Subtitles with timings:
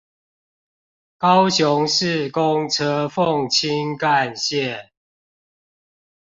[1.19, 4.89] 高雄市公車鳳青幹線